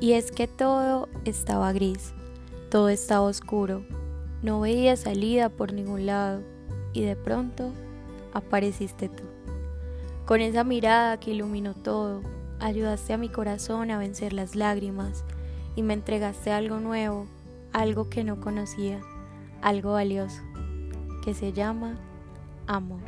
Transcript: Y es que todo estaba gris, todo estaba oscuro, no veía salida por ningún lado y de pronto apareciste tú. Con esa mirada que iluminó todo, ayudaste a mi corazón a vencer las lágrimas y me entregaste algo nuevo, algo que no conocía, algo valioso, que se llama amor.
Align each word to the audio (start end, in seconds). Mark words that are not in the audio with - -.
Y 0.00 0.12
es 0.12 0.30
que 0.30 0.46
todo 0.46 1.08
estaba 1.24 1.72
gris, 1.72 2.12
todo 2.70 2.88
estaba 2.88 3.22
oscuro, 3.22 3.82
no 4.42 4.60
veía 4.60 4.96
salida 4.96 5.48
por 5.48 5.72
ningún 5.72 6.06
lado 6.06 6.42
y 6.92 7.02
de 7.02 7.16
pronto 7.16 7.72
apareciste 8.32 9.08
tú. 9.08 9.24
Con 10.24 10.40
esa 10.40 10.62
mirada 10.62 11.18
que 11.18 11.32
iluminó 11.32 11.74
todo, 11.74 12.22
ayudaste 12.60 13.12
a 13.12 13.18
mi 13.18 13.28
corazón 13.28 13.90
a 13.90 13.98
vencer 13.98 14.32
las 14.32 14.54
lágrimas 14.54 15.24
y 15.74 15.82
me 15.82 15.94
entregaste 15.94 16.52
algo 16.52 16.78
nuevo, 16.78 17.26
algo 17.72 18.08
que 18.08 18.22
no 18.22 18.40
conocía, 18.40 19.00
algo 19.62 19.92
valioso, 19.94 20.42
que 21.24 21.34
se 21.34 21.52
llama 21.52 21.98
amor. 22.66 23.00